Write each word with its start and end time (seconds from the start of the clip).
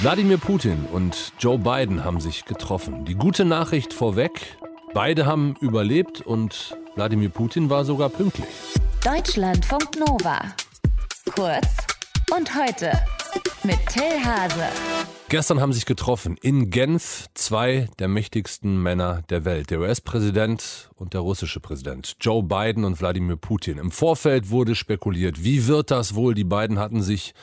Wladimir 0.00 0.38
Putin 0.38 0.86
und 0.92 1.32
Joe 1.40 1.58
Biden 1.58 2.04
haben 2.04 2.20
sich 2.20 2.44
getroffen. 2.44 3.04
Die 3.04 3.16
gute 3.16 3.44
Nachricht 3.44 3.92
vorweg, 3.92 4.56
beide 4.94 5.26
haben 5.26 5.56
überlebt 5.60 6.20
und 6.20 6.78
Wladimir 6.94 7.30
Putin 7.30 7.68
war 7.68 7.84
sogar 7.84 8.08
pünktlich. 8.08 8.46
Deutschlandfunk 9.04 9.98
Nova. 9.98 10.54
Kurz 11.34 11.66
und 12.32 12.54
heute 12.54 12.92
mit 13.64 13.78
Till 13.88 14.24
Hase. 14.24 14.68
Gestern 15.30 15.60
haben 15.60 15.72
sich 15.72 15.84
getroffen 15.84 16.36
in 16.42 16.70
Genf 16.70 17.26
zwei 17.34 17.88
der 17.98 18.06
mächtigsten 18.06 18.80
Männer 18.80 19.22
der 19.30 19.44
Welt, 19.44 19.70
der 19.70 19.80
US-Präsident 19.80 20.90
und 20.94 21.12
der 21.12 21.22
russische 21.22 21.58
Präsident, 21.58 22.14
Joe 22.20 22.44
Biden 22.44 22.84
und 22.84 23.00
Wladimir 23.00 23.34
Putin. 23.36 23.78
Im 23.78 23.90
Vorfeld 23.90 24.50
wurde 24.50 24.76
spekuliert, 24.76 25.42
wie 25.42 25.66
wird 25.66 25.90
das 25.90 26.14
wohl? 26.14 26.34
Die 26.34 26.44
beiden 26.44 26.78
hatten 26.78 27.02
sich 27.02 27.34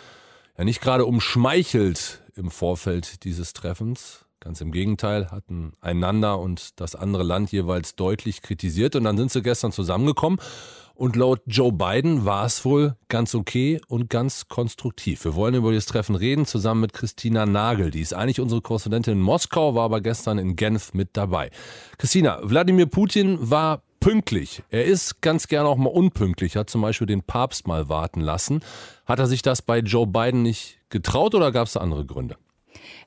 ja 0.58 0.64
nicht 0.64 0.82
gerade 0.82 1.06
umschmeichelt 1.06 2.22
im 2.36 2.52
Vorfeld 2.52 3.24
dieses 3.24 3.54
Treffens. 3.54 4.26
Ganz 4.40 4.62
im 4.62 4.72
Gegenteil, 4.72 5.32
hatten 5.32 5.74
einander 5.82 6.40
und 6.40 6.80
das 6.80 6.94
andere 6.94 7.24
Land 7.24 7.52
jeweils 7.52 7.96
deutlich 7.96 8.42
kritisiert 8.42 8.96
und 8.96 9.04
dann 9.06 9.18
sind 9.18 9.32
sie 9.32 9.42
gestern 9.42 9.72
zusammengekommen 9.72 10.40
und 10.96 11.16
laut 11.18 11.42
Joe 11.46 11.74
Biden 11.74 12.26
war 12.26 12.46
es 12.46 12.64
wohl 12.64 12.96
ganz 13.10 13.36
okay 13.36 13.82
und 13.88 14.10
ganz 14.10 14.48
konstruktiv. 14.48 15.26
Wir 15.26 15.36
wollen 15.36 15.56
über 15.56 15.74
das 15.74 15.86
Treffen 15.86 16.16
reden, 16.16 16.46
zusammen 16.46 16.82
mit 16.82 16.94
Christina 16.94 17.46
Nagel. 17.46 17.92
Die 17.92 18.00
ist 18.00 18.14
eigentlich 18.14 18.40
unsere 18.40 18.62
Korrespondentin 18.62 19.14
in 19.14 19.22
Moskau, 19.22 19.76
war 19.76 19.84
aber 19.84 20.00
gestern 20.00 20.38
in 20.38 20.56
Genf 20.56 20.94
mit 20.94 21.10
dabei. 21.14 21.52
Christina, 21.98 22.40
Wladimir 22.44 22.86
Putin 22.86 23.38
war 23.42 23.84
pünktlich. 24.06 24.62
Er 24.70 24.86
ist 24.86 25.22
ganz 25.22 25.48
gerne 25.48 25.68
auch 25.68 25.78
mal 25.78 25.90
unpünktlich, 25.90 26.58
hat 26.58 26.70
zum 26.70 26.82
Beispiel 26.82 27.08
den 27.08 27.24
Papst 27.24 27.66
mal 27.66 27.90
warten 27.90 28.22
lassen. 28.22 28.64
Hat 29.08 29.18
er 29.18 29.26
sich 29.26 29.42
das 29.42 29.64
bei 29.64 29.80
Joe 29.80 30.06
Biden 30.06 30.44
nicht 30.44 30.78
getraut 30.90 31.34
oder 31.34 31.52
gab 31.52 31.66
es 31.66 31.76
andere 31.76 32.06
Gründe? 32.06 32.38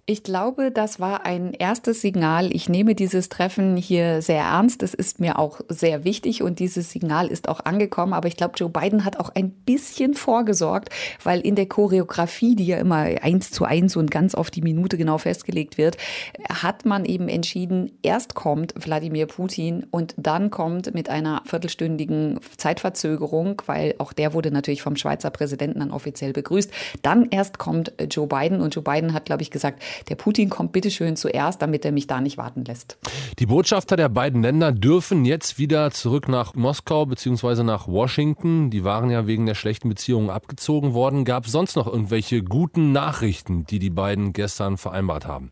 Ich 0.06 0.22
glaube, 0.22 0.70
das 0.70 1.00
war 1.00 1.26
ein 1.26 1.52
erstes 1.52 2.00
Signal. 2.00 2.54
Ich 2.54 2.70
nehme 2.70 2.94
dieses 2.94 3.28
Treffen 3.28 3.76
hier 3.76 4.22
sehr 4.22 4.42
ernst. 4.42 4.80
Das 4.80 4.94
ist 4.94 5.20
mir 5.20 5.38
auch 5.38 5.60
sehr 5.68 6.02
wichtig 6.04 6.42
und 6.42 6.60
dieses 6.60 6.90
Signal 6.90 7.26
ist 7.26 7.48
auch 7.48 7.60
angekommen. 7.66 8.14
Aber 8.14 8.26
ich 8.26 8.38
glaube, 8.38 8.54
Joe 8.56 8.70
Biden 8.70 9.04
hat 9.04 9.20
auch 9.20 9.28
ein 9.34 9.50
bisschen 9.50 10.14
vorgesorgt, 10.14 10.88
weil 11.22 11.40
in 11.40 11.56
der 11.56 11.66
Choreografie, 11.66 12.56
die 12.56 12.66
ja 12.66 12.78
immer 12.78 13.04
eins 13.20 13.50
zu 13.50 13.66
eins 13.66 13.96
und 13.96 14.10
ganz 14.10 14.34
auf 14.34 14.50
die 14.50 14.62
Minute 14.62 14.96
genau 14.96 15.18
festgelegt 15.18 15.76
wird, 15.76 15.98
hat 16.48 16.86
man 16.86 17.04
eben 17.04 17.28
entschieden, 17.28 17.92
erst 18.02 18.34
kommt 18.34 18.72
Wladimir 18.76 19.26
Putin 19.26 19.86
und 19.90 20.14
dann 20.16 20.50
kommt 20.50 20.94
mit 20.94 21.10
einer 21.10 21.42
viertelstündigen 21.44 22.40
Zeitverzögerung, 22.56 23.60
weil 23.66 23.94
auch 23.98 24.14
der 24.14 24.32
wurde 24.32 24.50
natürlich 24.50 24.80
vom 24.80 24.96
Schweizer 24.96 25.28
Präsidenten 25.28 25.80
dann 25.80 25.90
offiziell 25.90 26.32
begrüßt. 26.32 26.72
Dann 27.02 27.26
erst 27.30 27.58
kommt 27.58 27.92
Joe 28.10 28.26
Biden 28.26 28.62
und 28.62 28.74
Joe 28.74 28.82
Biden 28.82 29.12
hat, 29.12 29.26
glaube 29.26 29.42
ich, 29.42 29.50
gesagt, 29.50 29.67
der 30.08 30.14
Putin 30.14 30.48
kommt 30.48 30.72
bitteschön 30.72 31.16
zuerst, 31.16 31.62
damit 31.62 31.84
er 31.84 31.92
mich 31.92 32.06
da 32.06 32.20
nicht 32.20 32.38
warten 32.38 32.64
lässt. 32.64 32.98
Die 33.38 33.46
Botschafter 33.46 33.96
der 33.96 34.08
beiden 34.08 34.42
Länder 34.42 34.72
dürfen 34.72 35.24
jetzt 35.24 35.58
wieder 35.58 35.90
zurück 35.90 36.28
nach 36.28 36.54
Moskau 36.54 37.06
bzw. 37.06 37.62
nach 37.62 37.88
Washington. 37.88 38.70
Die 38.70 38.84
waren 38.84 39.10
ja 39.10 39.26
wegen 39.26 39.46
der 39.46 39.54
schlechten 39.54 39.88
Beziehungen 39.88 40.30
abgezogen 40.30 40.94
worden. 40.94 41.24
Gab 41.24 41.46
es 41.46 41.52
sonst 41.52 41.76
noch 41.76 41.86
irgendwelche 41.86 42.42
guten 42.42 42.92
Nachrichten, 42.92 43.64
die 43.64 43.78
die 43.78 43.90
beiden 43.90 44.32
gestern 44.32 44.76
vereinbart 44.76 45.26
haben? 45.26 45.50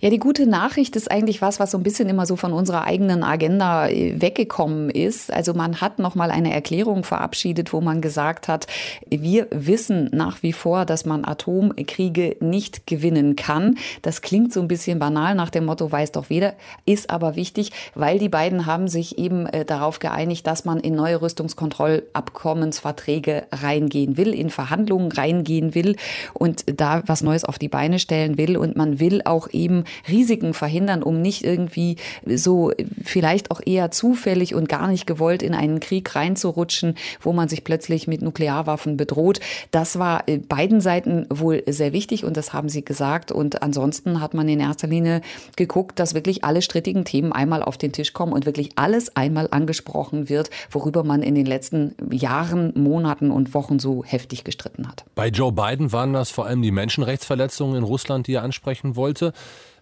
Ja, 0.00 0.10
die 0.10 0.18
gute 0.18 0.46
Nachricht 0.46 0.96
ist 0.96 1.10
eigentlich 1.10 1.42
was, 1.42 1.60
was 1.60 1.70
so 1.70 1.78
ein 1.78 1.82
bisschen 1.82 2.08
immer 2.08 2.26
so 2.26 2.36
von 2.36 2.52
unserer 2.52 2.84
eigenen 2.84 3.22
Agenda 3.22 3.88
äh, 3.88 4.20
weggekommen 4.20 4.90
ist. 4.90 5.32
Also 5.32 5.54
man 5.54 5.80
hat 5.80 5.98
noch 5.98 6.14
mal 6.14 6.30
eine 6.30 6.52
Erklärung 6.52 7.04
verabschiedet, 7.04 7.72
wo 7.72 7.80
man 7.80 8.00
gesagt 8.00 8.48
hat, 8.48 8.66
wir 9.08 9.46
wissen 9.50 10.10
nach 10.12 10.42
wie 10.42 10.52
vor, 10.52 10.84
dass 10.84 11.04
man 11.04 11.24
Atomkriege 11.24 12.36
nicht 12.40 12.86
gewinnen 12.86 13.36
kann. 13.36 13.76
Das 14.02 14.22
klingt 14.22 14.52
so 14.52 14.60
ein 14.60 14.68
bisschen 14.68 14.98
banal 14.98 15.34
nach 15.34 15.50
dem 15.50 15.66
Motto, 15.66 15.90
weiß 15.90 16.12
doch 16.12 16.30
weder, 16.30 16.54
ist 16.84 17.10
aber 17.10 17.36
wichtig, 17.36 17.72
weil 17.94 18.18
die 18.18 18.28
beiden 18.28 18.66
haben 18.66 18.88
sich 18.88 19.18
eben 19.18 19.46
äh, 19.46 19.64
darauf 19.64 19.98
geeinigt, 19.98 20.46
dass 20.46 20.64
man 20.64 20.80
in 20.80 20.94
neue 20.94 21.22
Rüstungskontrollabkommensverträge 21.22 23.44
reingehen 23.52 24.16
will, 24.16 24.34
in 24.34 24.50
Verhandlungen 24.50 25.12
reingehen 25.12 25.74
will 25.74 25.96
und 26.34 26.80
da 26.80 27.02
was 27.06 27.22
Neues 27.22 27.44
auf 27.44 27.58
die 27.58 27.68
Beine 27.68 27.98
stellen 27.98 28.38
will 28.38 28.56
und 28.56 28.76
man 28.76 29.00
will 29.00 29.22
auch 29.24 29.48
eben 29.54 29.84
Risiken 30.08 30.54
verhindern, 30.54 31.02
um 31.02 31.20
nicht 31.20 31.44
irgendwie 31.44 31.96
so 32.26 32.72
vielleicht 33.02 33.50
auch 33.50 33.60
eher 33.64 33.90
zufällig 33.90 34.54
und 34.54 34.68
gar 34.68 34.88
nicht 34.88 35.06
gewollt 35.06 35.42
in 35.42 35.54
einen 35.54 35.80
Krieg 35.80 36.14
reinzurutschen, 36.14 36.96
wo 37.20 37.32
man 37.32 37.48
sich 37.48 37.64
plötzlich 37.64 38.06
mit 38.06 38.22
Nuklearwaffen 38.22 38.96
bedroht. 38.96 39.40
Das 39.70 39.98
war 39.98 40.28
äh, 40.28 40.38
beiden 40.38 40.80
Seiten 40.80 41.26
wohl 41.30 41.62
sehr 41.66 41.92
wichtig 41.92 42.24
und 42.24 42.36
das 42.36 42.52
haben 42.52 42.68
sie 42.68 42.84
gesagt. 42.84 43.32
Und 43.32 43.62
ansonsten 43.62 44.20
hat 44.20 44.34
man 44.34 44.48
in 44.48 44.60
erster 44.60 44.88
Linie 44.88 45.20
geguckt, 45.56 45.98
dass 45.98 46.14
wirklich 46.14 46.44
alle 46.44 46.62
strittigen 46.62 47.04
Themen 47.04 47.32
einmal 47.32 47.62
auf 47.62 47.78
den 47.78 47.92
Tisch 47.92 48.12
kommen 48.12 48.32
und 48.32 48.46
wirklich 48.46 48.70
alles 48.76 49.16
einmal 49.16 49.48
angesprochen 49.50 50.28
wird, 50.28 50.50
worüber 50.70 51.04
man 51.04 51.22
in 51.22 51.34
den 51.34 51.46
letzten 51.46 51.94
Jahren, 52.10 52.72
Monaten 52.74 53.30
und 53.30 53.54
Wochen 53.54 53.78
so 53.78 54.04
heftig 54.04 54.44
gestritten 54.44 54.88
hat. 54.88 55.04
Bei 55.14 55.28
Joe 55.28 55.52
Biden 55.52 55.92
waren 55.92 56.12
das 56.12 56.30
vor 56.30 56.46
allem 56.46 56.62
die 56.62 56.70
Menschenrechtsverletzungen 56.70 57.76
in 57.76 57.82
Russland, 57.82 58.26
die 58.26 58.34
er 58.34 58.42
ansprechen 58.42 58.96
wollte. 58.96 59.32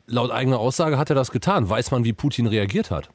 Laut 0.06 0.30
eigener 0.30 0.58
Aussage 0.58 0.98
hat 0.98 1.10
er 1.10 1.14
das 1.16 1.30
getan. 1.30 1.68
Weiß 1.68 1.90
man, 1.90 2.04
wie 2.04 2.12
Putin 2.12 2.46
reagiert 2.46 2.90
hat? 2.90 3.10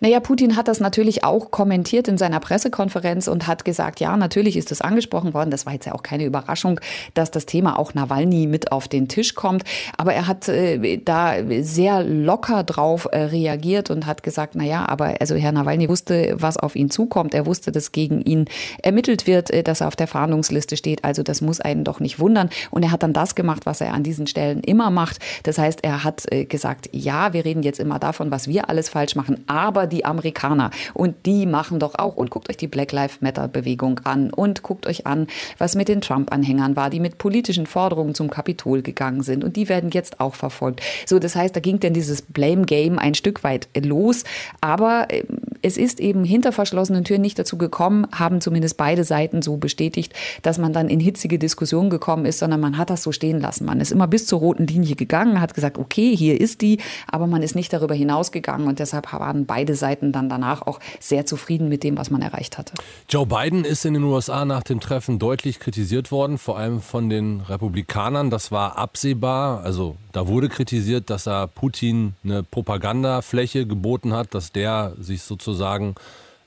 Naja, 0.00 0.20
Putin 0.20 0.56
hat 0.56 0.68
das 0.68 0.80
natürlich 0.80 1.24
auch 1.24 1.50
kommentiert 1.50 2.08
in 2.08 2.18
seiner 2.18 2.40
Pressekonferenz 2.40 3.28
und 3.28 3.46
hat 3.46 3.64
gesagt, 3.64 4.00
ja, 4.00 4.16
natürlich 4.16 4.56
ist 4.56 4.70
es 4.72 4.80
angesprochen 4.80 5.34
worden. 5.34 5.50
Das 5.50 5.66
war 5.66 5.72
jetzt 5.72 5.86
ja 5.86 5.94
auch 5.94 6.02
keine 6.02 6.24
Überraschung, 6.24 6.80
dass 7.14 7.30
das 7.30 7.46
Thema 7.46 7.78
auch 7.78 7.94
Nawalny 7.94 8.46
mit 8.46 8.72
auf 8.72 8.88
den 8.88 9.08
Tisch 9.08 9.34
kommt. 9.34 9.64
Aber 9.96 10.12
er 10.12 10.26
hat 10.26 10.48
äh, 10.48 10.98
da 10.98 11.36
sehr 11.60 12.02
locker 12.02 12.64
drauf 12.64 13.08
äh, 13.10 13.18
reagiert 13.18 13.90
und 13.90 14.06
hat 14.06 14.22
gesagt, 14.22 14.54
naja, 14.54 14.86
aber 14.88 15.14
also 15.20 15.34
Herr 15.34 15.52
Nawalny 15.52 15.88
wusste, 15.88 16.36
was 16.38 16.56
auf 16.56 16.76
ihn 16.76 16.90
zukommt. 16.90 17.34
Er 17.34 17.46
wusste, 17.46 17.72
dass 17.72 17.92
gegen 17.92 18.20
ihn 18.22 18.46
ermittelt 18.82 19.26
wird, 19.26 19.50
äh, 19.50 19.62
dass 19.62 19.80
er 19.80 19.88
auf 19.88 19.96
der 19.96 20.06
Fahndungsliste 20.06 20.76
steht. 20.76 21.04
Also 21.04 21.22
das 21.22 21.40
muss 21.40 21.60
einen 21.60 21.84
doch 21.84 22.00
nicht 22.00 22.18
wundern. 22.18 22.50
Und 22.70 22.82
er 22.82 22.90
hat 22.90 23.02
dann 23.02 23.12
das 23.12 23.34
gemacht, 23.34 23.64
was 23.64 23.80
er 23.80 23.94
an 23.94 24.02
diesen 24.02 24.26
Stellen 24.26 24.60
immer 24.60 24.90
macht. 24.90 25.18
Das 25.44 25.58
heißt, 25.58 25.80
er 25.82 26.04
hat 26.04 26.30
äh, 26.30 26.44
gesagt, 26.44 26.90
ja, 26.92 27.32
wir 27.32 27.44
reden 27.44 27.62
jetzt 27.62 27.80
immer 27.80 27.98
davon, 27.98 28.30
was 28.30 28.48
wir 28.48 28.68
alles 28.68 28.88
falsch 28.88 29.16
machen 29.16 29.44
aber 29.46 29.86
die 29.86 30.04
Amerikaner. 30.04 30.70
Und 30.94 31.26
die 31.26 31.46
machen 31.46 31.78
doch 31.78 31.94
auch. 31.96 32.16
Und 32.16 32.30
guckt 32.30 32.48
euch 32.50 32.56
die 32.56 32.66
Black 32.66 32.92
Lives 32.92 33.20
Matter 33.20 33.48
Bewegung 33.48 34.00
an 34.04 34.30
und 34.30 34.62
guckt 34.62 34.86
euch 34.86 35.06
an, 35.06 35.26
was 35.58 35.74
mit 35.74 35.88
den 35.88 36.00
Trump-Anhängern 36.00 36.76
war, 36.76 36.90
die 36.90 37.00
mit 37.00 37.18
politischen 37.18 37.66
Forderungen 37.66 38.14
zum 38.14 38.30
Kapitol 38.30 38.82
gegangen 38.82 39.22
sind. 39.22 39.44
Und 39.44 39.56
die 39.56 39.68
werden 39.68 39.90
jetzt 39.90 40.20
auch 40.20 40.34
verfolgt. 40.34 40.82
So, 41.06 41.18
das 41.18 41.36
heißt, 41.36 41.54
da 41.54 41.60
ging 41.60 41.80
dann 41.80 41.94
dieses 41.94 42.22
Blame 42.22 42.64
Game 42.64 42.98
ein 42.98 43.14
Stück 43.14 43.44
weit 43.44 43.68
los. 43.76 44.24
Aber 44.60 45.06
ähm, 45.10 45.38
es 45.62 45.76
ist 45.76 46.00
eben 46.00 46.24
hinter 46.24 46.52
verschlossenen 46.52 47.04
Türen 47.04 47.22
nicht 47.22 47.38
dazu 47.38 47.58
gekommen, 47.58 48.06
haben 48.12 48.40
zumindest 48.40 48.76
beide 48.76 49.04
Seiten 49.04 49.42
so 49.42 49.56
bestätigt, 49.56 50.12
dass 50.42 50.58
man 50.58 50.72
dann 50.72 50.88
in 50.88 51.00
hitzige 51.00 51.38
Diskussionen 51.38 51.90
gekommen 51.90 52.26
ist, 52.26 52.38
sondern 52.38 52.60
man 52.60 52.78
hat 52.78 52.90
das 52.90 53.02
so 53.02 53.12
stehen 53.12 53.40
lassen. 53.40 53.64
Man 53.64 53.80
ist 53.80 53.92
immer 53.92 54.06
bis 54.06 54.26
zur 54.26 54.40
roten 54.40 54.66
Linie 54.66 54.96
gegangen, 54.96 55.40
hat 55.40 55.54
gesagt, 55.54 55.78
okay, 55.78 56.16
hier 56.16 56.40
ist 56.40 56.60
die, 56.60 56.78
aber 57.08 57.26
man 57.26 57.42
ist 57.42 57.54
nicht 57.54 57.72
darüber 57.72 57.94
hinausgegangen 57.94 58.66
und 58.66 58.78
deshalb 58.78 59.12
waren 59.12 59.46
beide 59.46 59.74
Seiten 59.74 60.12
dann 60.12 60.28
danach 60.28 60.62
auch 60.62 60.80
sehr 61.00 61.26
zufrieden 61.26 61.68
mit 61.68 61.82
dem, 61.82 61.96
was 61.96 62.10
man 62.10 62.22
erreicht 62.22 62.58
hatte. 62.58 62.74
Joe 63.08 63.26
Biden 63.26 63.64
ist 63.64 63.84
in 63.84 63.94
den 63.94 64.04
USA 64.04 64.44
nach 64.44 64.62
dem 64.62 64.80
Treffen 64.80 65.18
deutlich 65.18 65.60
kritisiert 65.60 66.10
worden, 66.10 66.38
vor 66.38 66.58
allem 66.58 66.80
von 66.80 67.08
den 67.08 67.40
Republikanern. 67.40 68.30
Das 68.30 68.52
war 68.52 68.76
absehbar. 68.78 69.62
Also 69.62 69.96
da 70.12 70.28
wurde 70.28 70.48
kritisiert, 70.48 71.10
dass 71.10 71.26
er 71.26 71.46
Putin 71.46 72.14
eine 72.24 72.42
Propagandafläche 72.42 73.66
geboten 73.66 74.12
hat, 74.12 74.34
dass 74.34 74.52
der 74.52 74.94
sich 74.98 75.22
sozusagen 75.22 75.55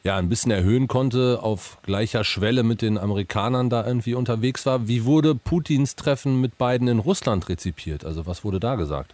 ja 0.03 0.17
ein 0.17 0.29
bisschen 0.29 0.51
erhöhen 0.51 0.87
konnte, 0.87 1.39
auf 1.41 1.77
gleicher 1.83 2.23
Schwelle 2.23 2.63
mit 2.63 2.81
den 2.81 2.97
Amerikanern 2.97 3.69
da 3.69 3.85
irgendwie 3.85 4.13
unterwegs 4.13 4.65
war. 4.65 4.87
Wie 4.87 5.05
wurde 5.05 5.35
Putins 5.35 5.95
Treffen 5.95 6.39
mit 6.39 6.57
Biden 6.57 6.87
in 6.87 6.99
Russland 6.99 7.49
rezipiert? 7.49 8.05
Also 8.05 8.25
was 8.25 8.43
wurde 8.43 8.59
da 8.59 8.75
gesagt? 8.75 9.13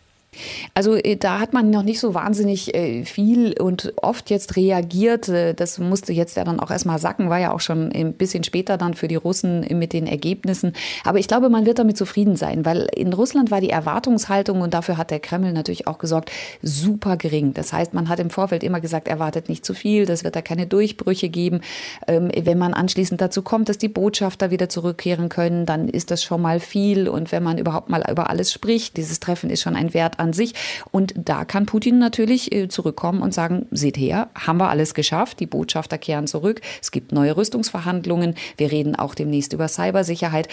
Also 0.73 0.95
äh, 0.95 1.15
da 1.15 1.39
hat 1.39 1.53
man 1.53 1.69
noch 1.69 1.83
nicht 1.83 1.99
so 1.99 2.13
wahnsinnig 2.13 2.73
äh, 2.75 3.05
viel 3.05 3.59
und 3.59 3.93
oft 4.01 4.29
jetzt 4.29 4.55
reagiert. 4.55 5.29
Äh, 5.29 5.53
das 5.53 5.79
musste 5.79 6.13
jetzt 6.13 6.37
ja 6.37 6.43
dann 6.43 6.59
auch 6.59 6.71
erstmal 6.71 6.99
sacken, 6.99 7.29
war 7.29 7.39
ja 7.39 7.53
auch 7.53 7.59
schon 7.59 7.91
ein 7.91 8.13
bisschen 8.13 8.43
später 8.43 8.77
dann 8.77 8.93
für 8.93 9.07
die 9.07 9.15
Russen 9.15 9.65
mit 9.77 9.93
den 9.93 10.07
Ergebnissen. 10.07 10.73
Aber 11.03 11.19
ich 11.19 11.27
glaube, 11.27 11.49
man 11.49 11.65
wird 11.65 11.79
damit 11.79 11.97
zufrieden 11.97 12.35
sein, 12.35 12.65
weil 12.65 12.87
in 12.95 13.13
Russland 13.13 13.51
war 13.51 13.61
die 13.61 13.69
Erwartungshaltung 13.69 14.61
und 14.61 14.73
dafür 14.73 14.97
hat 14.97 15.11
der 15.11 15.19
Kreml 15.19 15.53
natürlich 15.53 15.87
auch 15.87 15.97
gesorgt, 15.97 16.31
super 16.61 17.17
gering. 17.17 17.53
Das 17.53 17.73
heißt, 17.73 17.93
man 17.93 18.09
hat 18.09 18.19
im 18.19 18.29
Vorfeld 18.29 18.63
immer 18.63 18.81
gesagt, 18.81 19.07
erwartet 19.07 19.49
nicht 19.49 19.65
zu 19.65 19.73
viel, 19.73 20.05
das 20.05 20.23
wird 20.23 20.35
da 20.35 20.41
keine 20.41 20.67
Durchbrüche 20.67 21.29
geben. 21.29 21.61
Ähm, 22.07 22.29
wenn 22.35 22.57
man 22.57 22.73
anschließend 22.73 23.21
dazu 23.21 23.41
kommt, 23.41 23.69
dass 23.69 23.77
die 23.77 23.87
Botschafter 23.87 24.51
wieder 24.51 24.69
zurückkehren 24.69 25.29
können, 25.29 25.65
dann 25.65 25.87
ist 25.87 26.11
das 26.11 26.23
schon 26.23 26.41
mal 26.41 26.59
viel. 26.59 27.07
Und 27.07 27.31
wenn 27.31 27.43
man 27.43 27.57
überhaupt 27.57 27.89
mal 27.89 28.03
über 28.09 28.29
alles 28.29 28.51
spricht, 28.51 28.97
dieses 28.97 29.19
Treffen 29.19 29.49
ist 29.49 29.61
schon 29.61 29.75
ein 29.75 29.93
Wert 29.93 30.19
an 30.19 30.24
an 30.25 30.33
sich. 30.33 30.53
Und 30.91 31.13
da 31.15 31.45
kann 31.45 31.65
Putin 31.65 31.99
natürlich 31.99 32.51
äh, 32.51 32.67
zurückkommen 32.67 33.21
und 33.21 33.33
sagen, 33.33 33.67
seht 33.71 33.97
her, 33.97 34.29
haben 34.35 34.57
wir 34.57 34.69
alles 34.69 34.93
geschafft, 34.93 35.39
die 35.39 35.45
Botschafter 35.45 35.97
kehren 35.97 36.27
zurück, 36.27 36.61
es 36.81 36.91
gibt 36.91 37.11
neue 37.11 37.37
Rüstungsverhandlungen, 37.37 38.35
wir 38.57 38.71
reden 38.71 38.95
auch 38.95 39.15
demnächst 39.15 39.53
über 39.53 39.67
Cybersicherheit. 39.67 40.47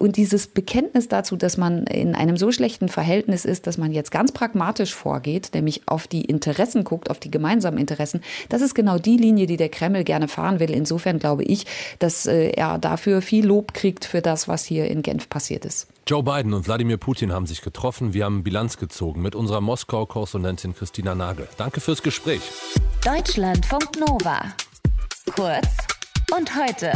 Und 0.00 0.16
dieses 0.16 0.46
Bekenntnis 0.46 1.08
dazu, 1.08 1.36
dass 1.36 1.58
man 1.58 1.84
in 1.84 2.14
einem 2.14 2.38
so 2.38 2.50
schlechten 2.52 2.88
Verhältnis 2.88 3.44
ist, 3.44 3.66
dass 3.66 3.76
man 3.76 3.92
jetzt 3.92 4.10
ganz 4.10 4.32
pragmatisch 4.32 4.94
vorgeht, 4.94 5.50
nämlich 5.52 5.82
auf 5.84 6.08
die 6.08 6.24
Interessen 6.24 6.84
guckt, 6.84 7.10
auf 7.10 7.20
die 7.20 7.30
gemeinsamen 7.30 7.76
Interessen, 7.76 8.22
das 8.48 8.62
ist 8.62 8.74
genau 8.74 8.96
die 8.96 9.18
Linie, 9.18 9.46
die 9.46 9.58
der 9.58 9.68
Kreml 9.68 10.02
gerne 10.04 10.26
fahren 10.26 10.58
will. 10.58 10.70
Insofern 10.70 11.18
glaube 11.18 11.44
ich, 11.44 11.66
dass 11.98 12.24
äh, 12.24 12.48
er 12.52 12.78
dafür 12.78 13.20
viel 13.20 13.44
Lob 13.44 13.74
kriegt 13.74 14.06
für 14.06 14.22
das, 14.22 14.48
was 14.48 14.64
hier 14.64 14.88
in 14.88 15.02
Genf 15.02 15.28
passiert 15.28 15.66
ist. 15.66 15.86
Joe 16.06 16.22
Biden 16.22 16.54
und 16.54 16.66
Wladimir 16.66 16.96
Putin 16.96 17.30
haben 17.30 17.44
sich 17.44 17.60
getroffen. 17.60 18.14
Wir 18.14 18.24
haben 18.24 18.42
Bilanz 18.42 18.78
gezogen 18.78 19.20
mit 19.20 19.34
unserer 19.34 19.60
Moskau-Korrespondentin 19.60 20.74
Christina 20.74 21.14
Nagel. 21.14 21.46
Danke 21.58 21.82
fürs 21.82 22.02
Gespräch. 22.02 22.40
Deutschlandfunk 23.04 24.00
Nova. 24.00 24.44
Kurz 25.36 25.68
und 26.34 26.56
heute. 26.56 26.92